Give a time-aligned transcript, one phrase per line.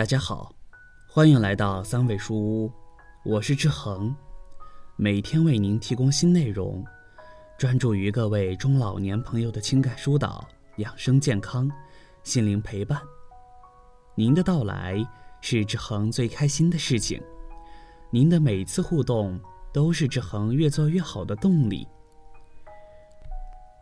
[0.00, 0.50] 大家好，
[1.06, 2.72] 欢迎来到三味书屋，
[3.22, 4.16] 我是志恒，
[4.96, 6.82] 每天为您提供新内容，
[7.58, 11.70] 专注于各位中老年朋友的情感疏导、养生健康、
[12.22, 12.98] 心灵陪伴。
[14.14, 15.06] 您的到来
[15.42, 17.22] 是志恒最开心的事情，
[18.10, 19.38] 您的每次互动
[19.70, 21.86] 都是志恒越做越好的动力。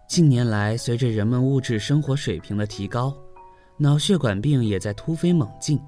[0.08, 3.16] 近年来，随着人们物质生活水平的提高，
[3.76, 5.80] 脑血管病也在突飞猛进。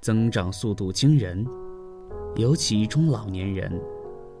[0.00, 1.44] 增长速度惊人，
[2.36, 3.80] 尤其中老年人，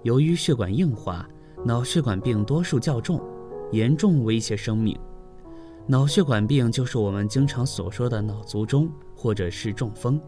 [0.02, 1.28] 由于血管硬化，
[1.64, 3.20] 脑血管病多数较重，
[3.72, 4.96] 严重威胁生命。
[5.86, 10.20] 脑血管病就是我们经常所说的脑卒中或者是中风，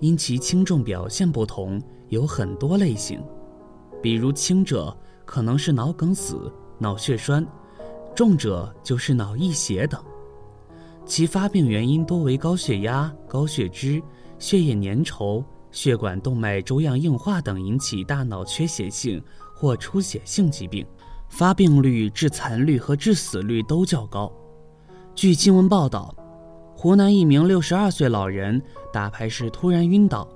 [0.00, 3.22] 因其轻重表现不同，有很多类型。
[4.02, 7.44] 比如轻者可能是脑梗死、脑血栓，
[8.14, 10.00] 重者就是脑溢血等。
[11.04, 14.00] 其发病原因多为高血压、高血脂。
[14.38, 19.22] 血液粘稠、血管动脉粥样硬化等引起大脑缺血性
[19.54, 20.86] 或出血性疾病，
[21.28, 24.32] 发病率、致残率和致死率都较高。
[25.14, 26.14] 据新闻报道，
[26.76, 30.28] 湖南一名六十二岁老人打牌时突然晕倒，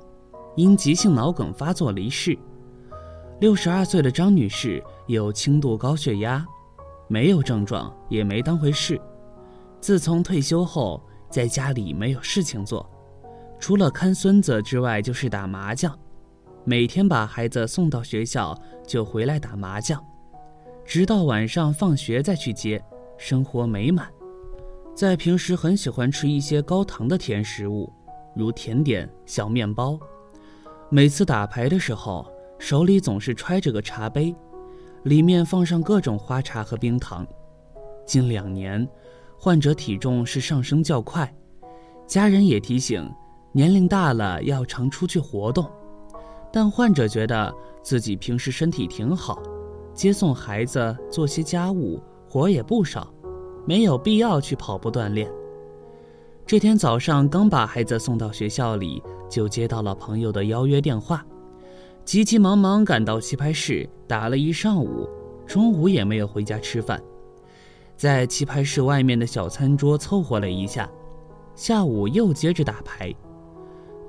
[0.56, 2.37] 因急性脑梗发作离世。
[3.39, 6.44] 六十二岁的张女士有轻度高血压，
[7.09, 9.00] 没有症状，也没当回事。
[9.81, 11.00] 自从退休后，
[11.31, 12.89] 在家里没有事情做。
[13.62, 15.96] 除了看孙子之外，就是打麻将，
[16.64, 20.04] 每天把孩子送到学校就回来打麻将，
[20.84, 22.82] 直到晚上放学再去接，
[23.16, 24.10] 生活美满。
[24.96, 27.88] 在平时很喜欢吃一些高糖的甜食物，
[28.34, 29.97] 如甜点、小面包。
[30.91, 34.34] 每次打牌的时候，手里总是揣着个茶杯，
[35.04, 37.24] 里面放上各种花茶和冰糖。
[38.04, 38.84] 近两年，
[39.38, 41.32] 患者体重是上升较快，
[42.08, 43.08] 家人也提醒。
[43.54, 45.70] 年龄大了要常出去活动，
[46.50, 49.42] 但患者觉得自己平时身体挺好，
[49.92, 53.12] 接送孩子、做些家务活也不少，
[53.66, 55.30] 没有必要去跑步锻炼。
[56.46, 61.22] 这天早上刚把孩子送到学校里，就接到了朋友的邀约电话，
[62.06, 65.06] 急急忙忙赶到棋牌室打了一上午，
[65.46, 67.00] 中午也没有回家吃饭，
[67.96, 70.90] 在棋牌室外面的小餐桌凑合了一下，
[71.54, 73.14] 下午又接着打牌。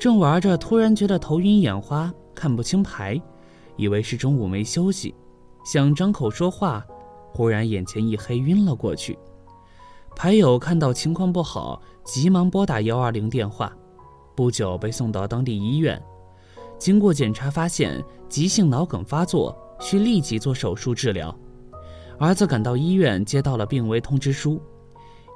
[0.04, 3.18] 正玩着，突然觉得头晕眼花，看不清牌，
[3.78, 5.16] 以为是中午没休息，
[5.64, 6.86] 想张口说话，
[7.32, 9.18] 忽然眼前一黑，晕了过去。
[10.14, 13.72] 牌友看到情况不好，急忙拨打幺二零电话，
[14.36, 16.04] 不久被送到当地医院。
[16.78, 21.34] 经过检查，发现急性脑梗发作，需立即做手术治疗。
[22.20, 24.62] 儿子赶到医院，接到了病危通知书，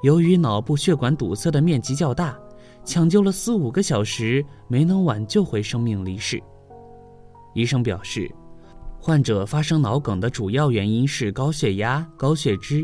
[0.02, 2.38] 由于脑部血管堵塞的面积较大。
[2.88, 6.42] 抢救了四五个小时，没能挽救回生命，离世。
[7.52, 8.34] 医生表示，
[8.98, 12.82] 患者发生脑梗的主要原因是高血压、高血脂，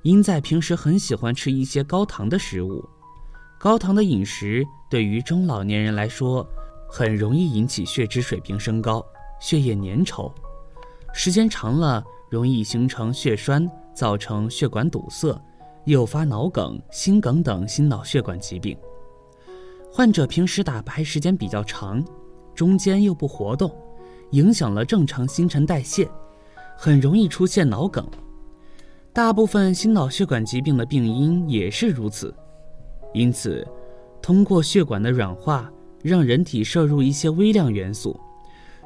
[0.00, 2.82] 因在平时很喜欢吃一些高糖的食物。
[3.58, 6.48] 高糖的饮食对于中老年人来说，
[6.88, 9.04] 很容易引起血脂水平升高、
[9.38, 10.32] 血液粘稠，
[11.12, 15.38] 时间长了容易形成血栓，造成血管堵塞，
[15.84, 18.74] 诱发脑梗、心梗等心脑血管疾病。
[19.92, 22.02] 患者平时打牌时间比较长，
[22.54, 23.70] 中间又不活动，
[24.30, 26.08] 影响了正常新陈代谢，
[26.76, 28.06] 很容易出现脑梗。
[29.12, 32.32] 大部分心脑血管疾病的病因也是如此。
[33.12, 33.66] 因此，
[34.22, 35.68] 通过血管的软化，
[36.02, 38.18] 让人体摄入一些微量元素，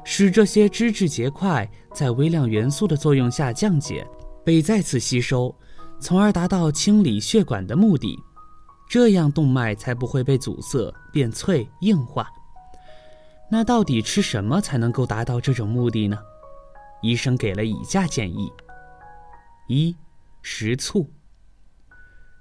[0.03, 4.05] 使这些脂质结块在微量元素的作用下降解，
[4.43, 5.55] 被再次吸收，
[5.99, 8.17] 从而达到清理血管的目的。
[8.87, 12.27] 这样动脉才不会被阻塞、变脆、硬化。
[13.49, 16.17] 那到底吃什么才能够达到这种目的呢？
[17.01, 18.51] 医生给了以下建议：
[19.67, 19.95] 一、
[20.41, 21.09] 食醋。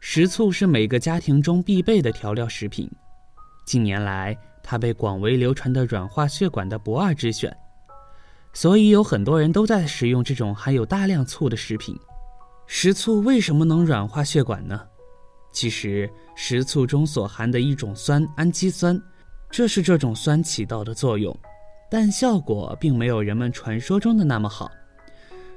[0.00, 2.91] 食醋是每个家庭中必备的调料食品，
[3.67, 7.55] 近年来它被广为流传的软化血管的不二之选，
[8.52, 11.99] 所以有很多人都在使用这种含有大量醋的食品。
[12.67, 14.81] 食醋为什么能软化血管呢？
[15.55, 19.01] 其实，食醋中所含的一种酸氨基酸，
[19.49, 21.35] 这是这种酸起到的作用，
[21.89, 24.69] 但效果并没有人们传说中的那么好。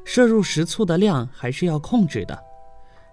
[0.06, 2.40] 摄入食醋的量还是要控制的，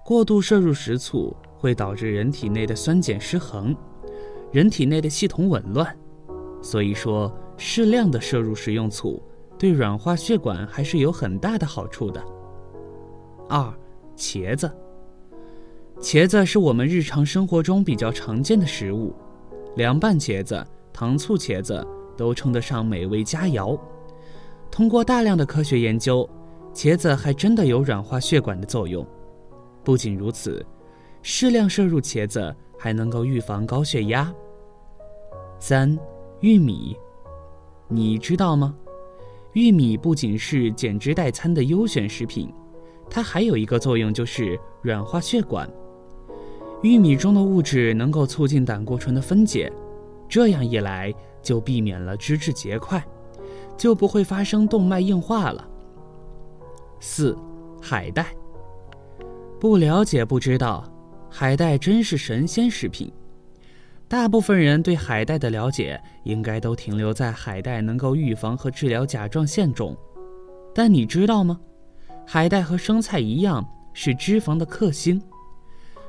[0.04, 3.74] 过度摄入食醋会导致人体内的酸碱失衡，
[4.52, 5.96] 人体内的系统紊乱。
[6.62, 9.22] 所以说，适量的摄入食用醋，
[9.58, 12.22] 对软化血管还是有很大的好处的。
[13.48, 13.72] 二，
[14.18, 14.70] 茄子。
[16.04, 19.14] 茄子是我们日常生活中比较常见的食物，
[19.74, 20.62] 凉拌茄子、
[20.92, 21.82] 糖醋茄子
[22.14, 23.80] 都称得上美味佳肴。
[24.70, 26.28] 通过大量的科学研究，
[26.74, 29.04] 茄子还真的有软化血管的作用。
[29.82, 30.62] 不仅如此，
[31.22, 34.30] 适量摄入茄子还能够预防高血压。
[35.58, 35.98] 三，
[36.40, 36.94] 玉米，
[37.88, 38.76] 你知道吗？
[39.54, 42.52] 玉米不仅是减脂代餐的优选食品，
[43.08, 45.66] 它还有一个作用就是软化血管。
[46.84, 49.72] 玉米中的物质能够促进胆固醇的分解，
[50.28, 51.10] 这样一来
[51.42, 53.02] 就避免了脂质结块，
[53.74, 55.66] 就不会发生动脉硬化了。
[57.00, 57.34] 四，
[57.80, 58.26] 海带。
[59.58, 60.84] 不了解不知道，
[61.30, 63.10] 海带真是神仙食品。
[64.06, 69.96] 大部分人对海带的了解，应该都停留在海带能够预防和治疗甲状腺肿。
[70.74, 71.58] 但你知道吗？
[72.26, 75.18] 海带和生菜一样，是脂肪的克星。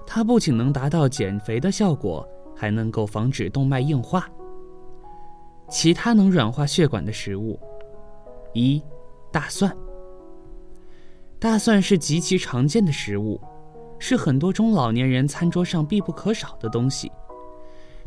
[0.08, 4.30] 它不仅能达到减肥的效果，还能够防止动脉硬化。
[5.70, 7.60] 其他能软化血管的食物：
[8.54, 8.82] 一、
[9.32, 9.76] 大蒜。
[11.40, 13.42] 大蒜是极其常见的食物，
[14.00, 17.12] 是很多中老年人餐桌上必不可少的东西。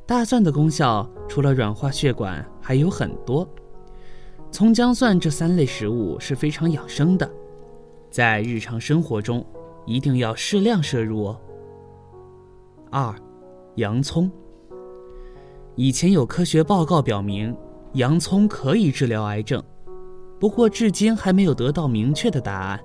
[0.06, 3.46] 大蒜的功效除了软化血管还有很多，
[4.50, 7.30] 葱姜蒜这三类食物是非常养生的，
[8.10, 9.44] 在日常生活中
[9.84, 11.40] 一定要适量摄入哦。
[12.90, 13.14] 二，
[13.76, 14.30] 洋葱。
[15.74, 17.56] 以前有科学报告表明，
[17.92, 19.62] 洋葱可以治疗癌症，
[20.40, 22.80] 不过至今还没有得到明确的答案。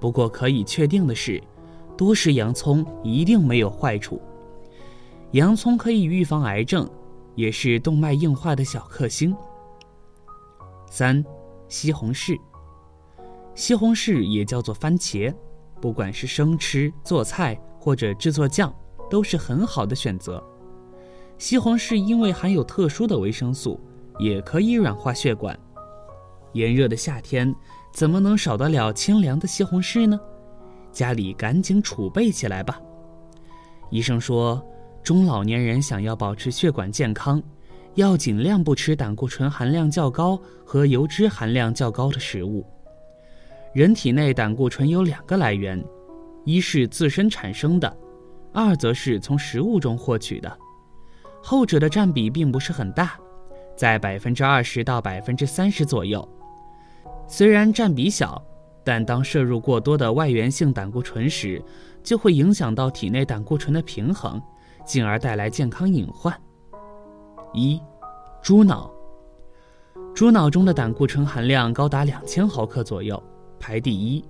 [0.00, 1.42] 不过可以确定的是，
[1.96, 4.20] 多食洋葱一定没有坏处。
[5.32, 6.88] 洋葱可以预防癌症，
[7.34, 9.36] 也是动脉硬化的小克星。
[10.90, 11.24] 三，
[11.68, 12.38] 西红柿。
[13.54, 15.34] 西红柿也叫做番茄，
[15.80, 18.74] 不管是生吃、做菜或者制作酱，
[19.12, 20.42] 都是很好的选择。
[21.36, 23.78] 西红柿因为含有特殊的维生素，
[24.18, 25.54] 也可以软化血管。
[26.54, 27.54] 炎热的夏天，
[27.92, 30.18] 怎么能少得了清凉的西红柿呢？
[30.90, 32.80] 家里赶紧储备起来吧。
[33.90, 34.66] 医生说。
[35.02, 37.42] 中老年人想要保持血管健康，
[37.96, 42.64] 要尽量不吃胆固醇含量较高和油脂含量较高的食物。
[43.74, 45.84] 人体内胆固醇有两个来源，
[46.44, 47.96] 一是自身产生的，
[48.52, 50.58] 二则是从食物中获取的。
[51.42, 53.18] 后者的占比并不是很大，
[53.76, 56.26] 在百分之二十到百分之三十左右。
[57.26, 58.42] 虽然占比小，
[58.84, 61.62] 但当摄入过多的外源性胆固醇时，
[62.02, 64.40] 就会影响到体内胆固醇的平衡。
[64.84, 66.36] 进而带来健康隐患。
[67.52, 67.80] 一，
[68.42, 68.90] 猪脑。
[70.12, 73.22] 猪脑中的胆固醇含量高达两千毫克左右，
[73.60, 74.24] 排第一。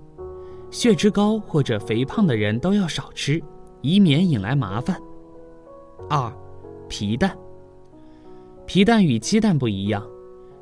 [0.69, 3.43] 血脂高或者肥胖的人都要少吃，
[3.83, 4.99] 以免引来麻烦。
[6.09, 6.33] 二，
[6.89, 7.37] 皮蛋。
[8.65, 10.03] 皮蛋与鸡蛋不一样，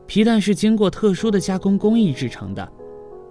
[0.06, 2.70] 皮蛋是经过特殊的加工工艺制成的，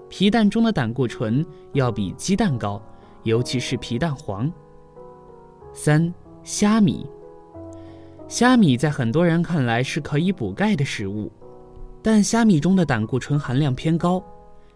[0.08, 1.44] 皮蛋中的胆固醇
[1.74, 2.80] 要比鸡蛋高，
[3.24, 4.50] 尤其是皮蛋黄。
[5.74, 6.10] 三。
[6.42, 7.06] 虾米，
[8.26, 11.30] 虾米在很多人看来是可以补钙的食物，
[12.02, 14.24] 但虾米中的胆固醇含量偏高，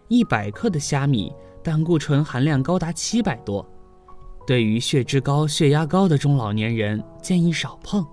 [0.09, 3.67] 一百克的虾米胆固醇含量高达七百多，
[4.45, 8.05] 对于血脂高、血压高的中老年人建议少碰。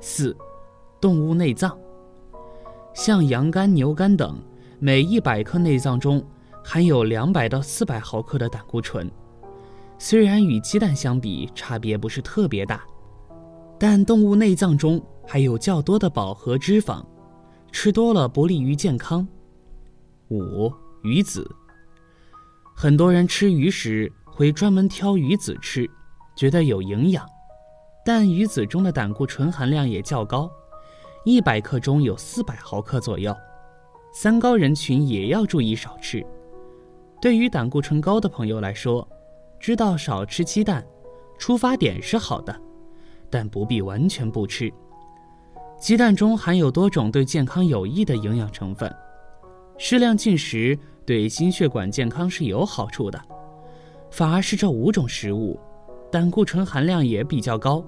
[0.00, 0.34] 四，
[1.00, 1.76] 动物内脏，
[2.94, 4.38] 像羊肝、牛肝等，
[4.78, 6.24] 每一百克内脏中
[6.64, 9.10] 含有两百到四百毫克的胆固醇。
[9.98, 12.82] 虽然与鸡蛋相比差别不是特别大，
[13.78, 17.04] 但动物内脏中还有较多的饱和脂肪，
[17.70, 19.26] 吃多了不利于健康。
[20.30, 21.46] 五鱼子，
[22.74, 25.84] 很多人吃鱼时会专门挑鱼子吃，
[26.36, 27.28] 觉得有营养，
[28.04, 30.48] 但鱼子中的胆固醇含量也较高，
[31.24, 33.36] 一百克中有四百毫克左右，
[34.14, 36.24] 三高人群也要注意少吃。
[37.20, 39.08] 对于胆固醇高的朋友来说，
[39.58, 40.86] 知道少吃鸡蛋，
[41.36, 42.56] 出发点是好的，
[43.28, 44.72] 但不必完全不吃。
[45.80, 48.88] 鸡蛋中含有多种对健康有益的营养成分，
[49.78, 53.20] 适量进食对心血管健康是有好处的。
[54.10, 55.58] 反而是这五种食物，
[56.10, 57.84] 胆固醇含量也比较高，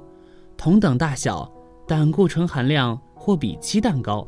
[0.57, 1.51] 同等大小，
[1.87, 4.27] 胆固醇含量或比鸡蛋高。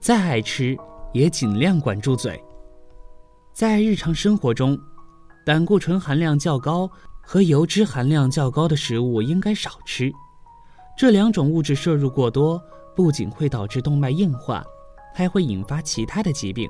[0.00, 0.76] 再爱吃，
[1.12, 2.42] 也尽量管住嘴。
[3.52, 4.78] 在日常生活中。
[5.46, 6.90] 胆固醇含量较高
[7.20, 10.10] 和油脂含量较高的食物应该少吃，
[10.96, 12.58] 这两种物质摄入过多，
[12.96, 14.64] 不仅会导致动脉硬化，
[15.14, 16.66] 还会引发其他的疾病。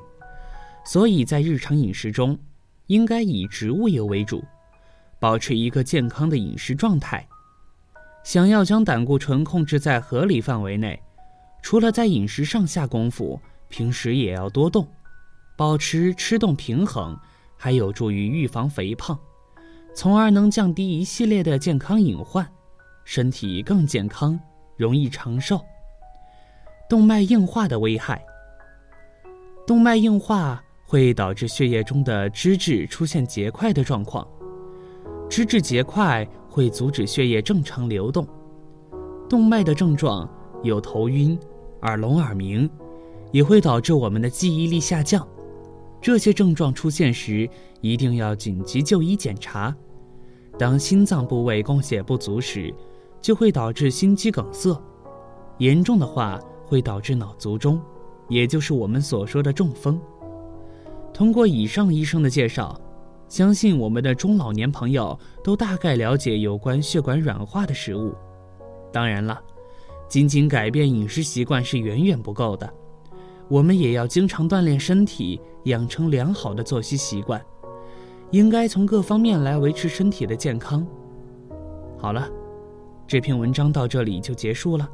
[0.84, 2.37] 所以在日常饮食中，
[2.86, 4.44] 应该以植物油为主，
[5.18, 7.26] 保持一个健康的饮食状态。
[8.22, 11.00] 想要将胆固醇控制在合理范围内，
[11.62, 14.86] 除了在饮食上下功夫，平时也要多动，
[15.56, 17.18] 保持吃动平衡，
[17.56, 19.18] 还有助于预防肥胖，
[19.94, 22.46] 从而能降低一系列的健康隐患，
[23.04, 24.38] 身体更健康，
[24.76, 25.60] 容易长寿。
[26.88, 28.24] 动脉硬化的危害，
[29.66, 34.26] 动脉硬化会导致血液中的脂质出现结块的状况，
[35.28, 38.26] 脂质结块会阻止血液正常流动。
[39.28, 40.28] 动脉的症状
[40.62, 41.38] 有头晕。
[41.82, 42.66] 耳聋耳鸣，
[43.30, 45.28] 也会导致我们的记忆力下降。
[46.00, 47.46] 这些症状出现时，
[47.82, 49.76] 一定要紧急就医检查。
[50.58, 52.74] 当心脏部位供血不足时，
[53.20, 54.82] 就会导致心肌梗塞，
[55.58, 57.78] 严重的话会导致脑卒中，
[58.30, 60.00] 也就是我们所说的中风。
[61.14, 62.78] 通过以上医生的介绍，
[63.28, 68.14] 相信我们的中老年朋友都大概了解有关血管软化的食物。
[68.92, 69.40] 当然了。
[70.06, 72.73] 仅仅改变饮食习惯是远远不够的，
[73.49, 77.42] 我们也要经常锻炼身体，养成良好的作息习惯，
[78.30, 80.87] 应该从各方面来维持身体的健康。
[81.97, 82.28] 好了，
[83.09, 84.88] 这篇文章到这里就结束了，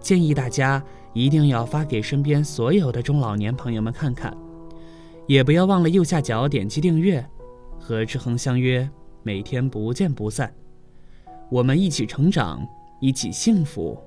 [0.00, 0.82] 建议大家
[1.12, 4.36] 一定要发给身边所有的中老年朋友们看看，
[5.26, 7.24] 也不要忘了右下角点击订阅，
[7.78, 8.88] 和志恒相约，
[9.22, 10.52] 每天不见不散，
[11.50, 12.66] 我们一起成长，
[13.00, 13.98] 一起幸福。